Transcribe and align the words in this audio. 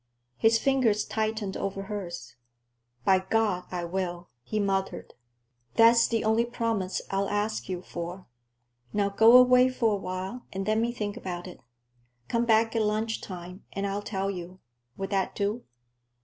His 0.35 0.57
fingers 0.57 1.05
tightened 1.05 1.55
on 1.55 1.73
hers. 1.83 2.35
"By 3.05 3.19
God, 3.19 3.65
I 3.69 3.83
will!" 3.85 4.29
he 4.41 4.59
muttered. 4.59 5.13
"That's 5.75 6.07
the 6.07 6.23
only 6.23 6.43
promise 6.43 7.03
I'll 7.11 7.29
ask 7.29 7.69
you 7.69 7.83
for. 7.83 8.25
Now 8.93 9.09
go 9.09 9.37
away 9.37 9.69
for 9.69 9.93
a 9.93 9.97
while 9.99 10.47
and 10.51 10.65
let 10.65 10.79
me 10.79 10.91
think 10.91 11.17
about 11.17 11.45
it. 11.45 11.61
Come 12.29 12.45
back 12.45 12.75
at 12.75 12.81
lunchtime 12.81 13.63
and 13.73 13.85
I'll 13.85 14.01
tell 14.01 14.31
you. 14.31 14.59
Will 14.97 15.09
that 15.09 15.35
do?" 15.35 15.65